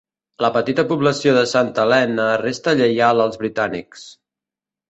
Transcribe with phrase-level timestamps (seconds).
[0.43, 4.09] La petita població de Santa Helena resta lleial als britànics.